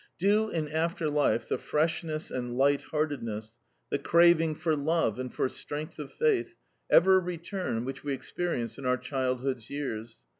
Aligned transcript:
Do 0.17 0.49
in 0.49 0.67
after 0.67 1.07
life 1.11 1.47
the 1.47 1.59
freshness 1.59 2.31
and 2.31 2.57
light 2.57 2.81
heartedness, 2.81 3.55
the 3.91 3.99
craving 3.99 4.55
for 4.55 4.75
love 4.75 5.19
and 5.19 5.31
for 5.31 5.47
strength 5.47 5.99
of 5.99 6.11
faith, 6.11 6.55
ever 6.89 7.19
return 7.19 7.85
which 7.85 8.03
we 8.03 8.11
experience 8.11 8.79
in 8.79 8.87
our 8.87 8.97
childhood's 8.97 9.69
years? 9.69 10.17